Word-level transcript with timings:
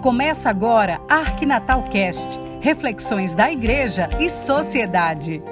Começa 0.00 0.48
agora 0.48 0.98
Arquinatal 1.10 1.82
Cast, 1.90 2.40
reflexões 2.62 3.34
da 3.34 3.52
igreja 3.52 4.08
e 4.18 4.30
sociedade. 4.30 5.42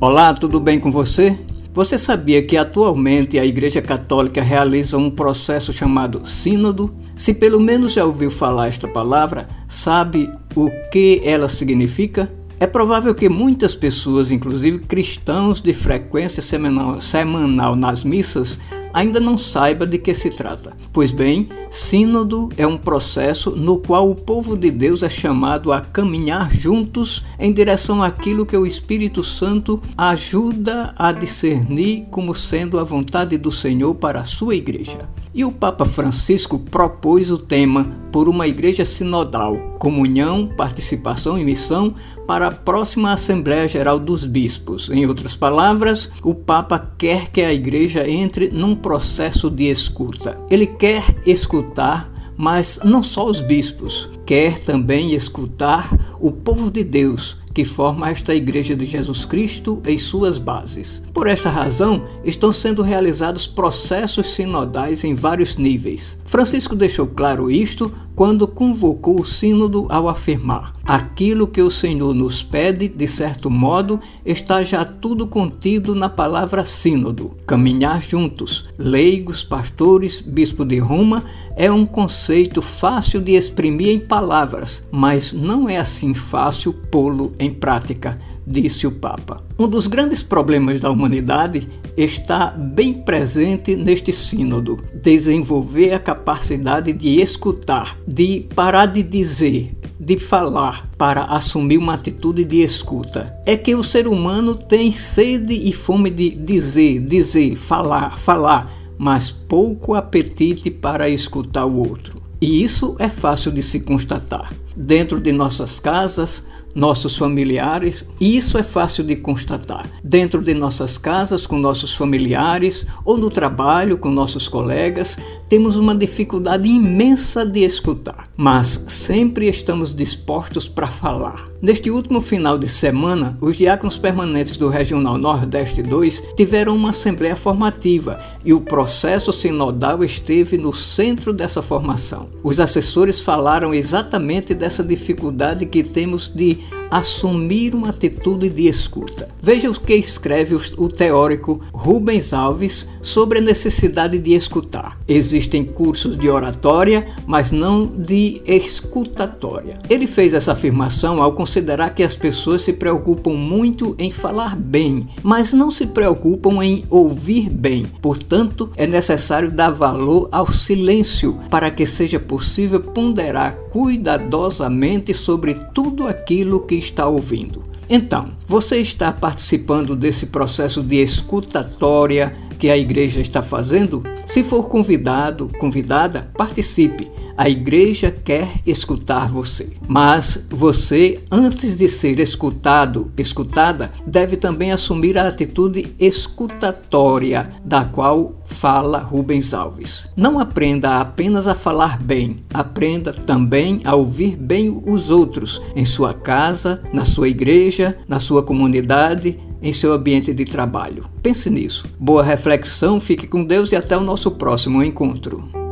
Olá, 0.00 0.32
tudo 0.32 0.58
bem 0.58 0.80
com 0.80 0.90
você? 0.90 1.38
Você 1.74 1.98
sabia 1.98 2.42
que 2.42 2.56
atualmente 2.56 3.38
a 3.38 3.44
Igreja 3.44 3.82
Católica 3.82 4.40
realiza 4.40 4.96
um 4.96 5.10
processo 5.10 5.70
chamado 5.70 6.26
Sínodo? 6.26 6.96
Se 7.14 7.34
pelo 7.34 7.60
menos 7.60 7.92
já 7.92 8.06
ouviu 8.06 8.30
falar 8.30 8.68
esta 8.68 8.88
palavra, 8.88 9.46
sabe 9.68 10.32
o 10.56 10.70
que 10.90 11.20
ela 11.22 11.50
significa? 11.50 12.32
É 12.64 12.66
provável 12.66 13.14
que 13.14 13.28
muitas 13.28 13.74
pessoas, 13.74 14.30
inclusive 14.30 14.78
cristãos 14.78 15.60
de 15.60 15.74
frequência 15.74 16.40
semanal, 16.40 16.98
semanal 16.98 17.76
nas 17.76 18.02
missas, 18.02 18.58
ainda 18.90 19.20
não 19.20 19.36
saiba 19.36 19.86
de 19.86 19.98
que 19.98 20.14
se 20.14 20.30
trata. 20.30 20.74
Pois 20.90 21.12
bem, 21.12 21.50
Sínodo 21.68 22.48
é 22.56 22.66
um 22.66 22.78
processo 22.78 23.50
no 23.50 23.76
qual 23.76 24.10
o 24.10 24.14
povo 24.14 24.56
de 24.56 24.70
Deus 24.70 25.02
é 25.02 25.10
chamado 25.10 25.74
a 25.74 25.82
caminhar 25.82 26.54
juntos 26.54 27.22
em 27.38 27.52
direção 27.52 28.02
àquilo 28.02 28.46
que 28.46 28.56
o 28.56 28.64
Espírito 28.64 29.22
Santo 29.22 29.78
ajuda 29.94 30.94
a 30.96 31.12
discernir 31.12 32.06
como 32.10 32.34
sendo 32.34 32.78
a 32.78 32.82
vontade 32.82 33.36
do 33.36 33.52
Senhor 33.52 33.94
para 33.94 34.20
a 34.20 34.24
sua 34.24 34.54
igreja. 34.54 35.06
E 35.34 35.44
o 35.44 35.52
Papa 35.52 35.84
Francisco 35.84 36.58
propôs 36.58 37.30
o 37.30 37.36
tema 37.36 37.84
por 38.10 38.26
uma 38.26 38.46
igreja 38.46 38.86
sinodal, 38.86 39.73
comunhão, 39.84 40.46
participação 40.46 41.38
e 41.38 41.44
missão 41.44 41.94
para 42.26 42.46
a 42.46 42.50
próxima 42.50 43.12
Assembleia 43.12 43.68
Geral 43.68 43.98
dos 43.98 44.24
Bispos. 44.24 44.88
Em 44.88 45.04
outras 45.04 45.36
palavras, 45.36 46.10
o 46.22 46.34
Papa 46.34 46.94
quer 46.96 47.28
que 47.28 47.42
a 47.42 47.52
igreja 47.52 48.08
entre 48.08 48.48
num 48.48 48.74
processo 48.74 49.50
de 49.50 49.64
escuta. 49.64 50.40
Ele 50.50 50.66
quer 50.66 51.04
escutar 51.26 52.10
mas 52.36 52.80
não 52.82 53.00
só 53.00 53.26
os 53.26 53.40
bispos, 53.40 54.10
quer 54.26 54.58
também 54.58 55.14
escutar 55.14 56.16
o 56.18 56.32
povo 56.32 56.68
de 56.68 56.82
Deus 56.82 57.36
que 57.54 57.64
forma 57.64 58.10
esta 58.10 58.34
Igreja 58.34 58.74
de 58.74 58.84
Jesus 58.84 59.24
Cristo 59.24 59.80
em 59.86 59.96
suas 59.96 60.36
bases. 60.36 61.00
Por 61.14 61.28
esta 61.28 61.48
razão, 61.48 62.04
estão 62.24 62.52
sendo 62.52 62.82
realizados 62.82 63.46
processos 63.46 64.34
sinodais 64.34 65.04
em 65.04 65.14
vários 65.14 65.56
níveis. 65.56 66.18
Francisco 66.24 66.74
deixou 66.74 67.06
claro 67.06 67.48
isto 67.48 67.92
quando 68.16 68.48
convocou 68.48 69.20
o 69.20 69.24
Sínodo 69.24 69.86
ao 69.88 70.08
afirmar: 70.08 70.72
aquilo 70.84 71.46
que 71.46 71.62
o 71.62 71.70
Senhor 71.70 72.14
nos 72.14 72.42
pede, 72.42 72.88
de 72.88 73.08
certo 73.08 73.50
modo, 73.50 74.00
está 74.24 74.62
já 74.62 74.84
tudo 74.84 75.26
contido 75.26 75.94
na 75.94 76.08
palavra 76.08 76.64
Sínodo. 76.64 77.32
Caminhar 77.46 78.02
juntos, 78.02 78.68
leigos, 78.78 79.42
pastores, 79.42 80.20
bispo 80.20 80.64
de 80.64 80.78
Roma, 80.78 81.24
é 81.56 81.70
um 81.70 81.86
conceito 81.86 82.60
fácil 82.60 83.20
de 83.20 83.32
exprimir 83.32 83.88
em 83.88 84.00
palavras, 84.00 84.84
mas 84.90 85.32
não 85.32 85.68
é 85.68 85.76
assim 85.76 86.12
fácil 86.12 86.72
pô-lo 86.72 87.32
em 87.38 87.50
prática 87.52 88.18
disse 88.46 88.86
o 88.86 88.92
Papa. 88.92 89.42
Um 89.58 89.68
dos 89.68 89.86
grandes 89.86 90.22
problemas 90.22 90.80
da 90.80 90.90
humanidade 90.90 91.68
está 91.96 92.50
bem 92.50 92.92
presente 92.92 93.76
neste 93.76 94.12
sínodo: 94.12 94.82
desenvolver 94.94 95.92
a 95.92 95.98
capacidade 95.98 96.92
de 96.92 97.20
escutar, 97.20 97.98
de 98.06 98.46
parar 98.54 98.86
de 98.86 99.02
dizer, 99.02 99.74
de 99.98 100.18
falar 100.18 100.90
para 100.98 101.24
assumir 101.24 101.78
uma 101.78 101.94
atitude 101.94 102.44
de 102.44 102.62
escuta. 102.62 103.34
É 103.46 103.56
que 103.56 103.74
o 103.74 103.82
ser 103.82 104.06
humano 104.06 104.54
tem 104.54 104.92
sede 104.92 105.54
e 105.54 105.72
fome 105.72 106.10
de 106.10 106.30
dizer, 106.30 107.00
dizer, 107.00 107.56
falar, 107.56 108.18
falar, 108.18 108.72
mas 108.98 109.30
pouco 109.30 109.94
apetite 109.94 110.70
para 110.70 111.08
escutar 111.08 111.64
o 111.64 111.78
outro. 111.78 112.22
E 112.40 112.62
isso 112.62 112.94
é 112.98 113.08
fácil 113.08 113.50
de 113.50 113.62
se 113.62 113.80
constatar. 113.80 114.52
Dentro 114.76 115.20
de 115.20 115.32
nossas 115.32 115.80
casas, 115.80 116.44
nossos 116.74 117.16
familiares, 117.16 118.04
e 118.20 118.36
isso 118.36 118.58
é 118.58 118.62
fácil 118.62 119.04
de 119.04 119.16
constatar. 119.16 119.90
Dentro 120.02 120.42
de 120.42 120.54
nossas 120.54 120.98
casas, 120.98 121.46
com 121.46 121.58
nossos 121.58 121.94
familiares, 121.94 122.86
ou 123.04 123.16
no 123.16 123.30
trabalho, 123.30 123.98
com 123.98 124.10
nossos 124.10 124.48
colegas, 124.48 125.16
temos 125.48 125.76
uma 125.76 125.94
dificuldade 125.94 126.68
imensa 126.68 127.46
de 127.46 127.60
escutar, 127.60 128.28
mas 128.36 128.84
sempre 128.88 129.48
estamos 129.48 129.94
dispostos 129.94 130.68
para 130.68 130.86
falar. 130.86 131.53
Neste 131.64 131.90
último 131.90 132.20
final 132.20 132.58
de 132.58 132.68
semana, 132.68 133.38
os 133.40 133.56
diáconos 133.56 133.96
permanentes 133.96 134.58
do 134.58 134.68
Regional 134.68 135.16
Nordeste 135.16 135.82
2 135.82 136.22
tiveram 136.36 136.76
uma 136.76 136.90
assembleia 136.90 137.34
formativa 137.34 138.22
e 138.44 138.52
o 138.52 138.60
processo 138.60 139.32
sinodal 139.32 140.04
esteve 140.04 140.58
no 140.58 140.74
centro 140.74 141.32
dessa 141.32 141.62
formação. 141.62 142.28
Os 142.42 142.60
assessores 142.60 143.18
falaram 143.18 143.72
exatamente 143.72 144.52
dessa 144.52 144.84
dificuldade 144.84 145.64
que 145.64 145.82
temos 145.82 146.28
de 146.28 146.58
assumir 146.94 147.74
uma 147.74 147.88
atitude 147.88 148.48
de 148.48 148.68
escuta. 148.68 149.28
Veja 149.42 149.68
o 149.68 149.78
que 149.78 149.94
escreve 149.94 150.54
o 150.54 150.88
teórico 150.88 151.60
Rubens 151.72 152.32
Alves 152.32 152.86
sobre 153.02 153.40
a 153.40 153.42
necessidade 153.42 154.16
de 154.16 154.32
escutar. 154.32 154.96
Existem 155.08 155.64
cursos 155.64 156.16
de 156.16 156.28
oratória, 156.28 157.08
mas 157.26 157.50
não 157.50 157.84
de 157.84 158.40
escutatória. 158.46 159.80
Ele 159.90 160.06
fez 160.06 160.34
essa 160.34 160.52
afirmação 160.52 161.20
ao 161.20 161.32
considerar 161.32 161.90
que 161.90 162.02
as 162.04 162.14
pessoas 162.14 162.62
se 162.62 162.72
preocupam 162.72 163.32
muito 163.32 163.96
em 163.98 164.12
falar 164.12 164.54
bem, 164.54 165.08
mas 165.20 165.52
não 165.52 165.72
se 165.72 165.86
preocupam 165.86 166.62
em 166.62 166.84
ouvir 166.88 167.50
bem. 167.50 167.86
Portanto, 168.00 168.70
é 168.76 168.86
necessário 168.86 169.50
dar 169.50 169.70
valor 169.70 170.28
ao 170.30 170.46
silêncio 170.46 171.40
para 171.50 171.72
que 171.72 171.86
seja 171.86 172.20
possível 172.20 172.80
ponderar 172.80 173.63
cuidadosamente 173.74 175.12
sobre 175.12 175.54
tudo 175.74 176.06
aquilo 176.06 176.60
que 176.60 176.76
está 176.76 177.08
ouvindo. 177.08 177.64
Então, 177.90 178.28
você 178.46 178.76
está 178.78 179.10
participando 179.10 179.96
desse 179.96 180.26
processo 180.26 180.80
de 180.80 181.02
escutatória 181.02 182.36
que 182.54 182.70
a 182.70 182.76
igreja 182.76 183.20
está 183.20 183.42
fazendo? 183.42 184.02
Se 184.26 184.42
for 184.42 184.68
convidado, 184.68 185.50
convidada, 185.58 186.30
participe. 186.36 187.10
A 187.36 187.48
igreja 187.48 188.12
quer 188.12 188.48
escutar 188.64 189.28
você. 189.28 189.70
Mas 189.88 190.40
você, 190.48 191.20
antes 191.30 191.76
de 191.76 191.88
ser 191.88 192.20
escutado, 192.20 193.10
escutada, 193.18 193.90
deve 194.06 194.36
também 194.36 194.70
assumir 194.70 195.18
a 195.18 195.28
atitude 195.28 195.94
escutatória, 195.98 197.50
da 197.64 197.84
qual 197.84 198.36
fala 198.44 198.98
Rubens 198.98 199.52
Alves. 199.52 200.06
Não 200.16 200.38
aprenda 200.38 201.00
apenas 201.00 201.48
a 201.48 201.54
falar 201.54 202.00
bem, 202.00 202.44
aprenda 202.52 203.12
também 203.12 203.80
a 203.84 203.94
ouvir 203.94 204.36
bem 204.36 204.82
os 204.86 205.10
outros 205.10 205.60
em 205.74 205.84
sua 205.84 206.14
casa, 206.14 206.80
na 206.92 207.04
sua 207.04 207.28
igreja, 207.28 207.98
na 208.06 208.20
sua 208.20 208.42
comunidade, 208.42 209.38
em 209.62 209.72
seu 209.72 209.92
ambiente 209.92 210.32
de 210.32 210.44
trabalho. 210.44 211.06
Pense 211.22 211.48
nisso. 211.48 211.86
Boa 211.98 212.22
reflexão, 212.22 213.00
fique 213.00 213.26
com 213.26 213.44
Deus 213.44 213.72
e 213.72 213.76
até 213.76 213.96
o 213.96 214.00
nosso 214.00 214.30
próximo 214.30 214.82
encontro. 214.82 215.63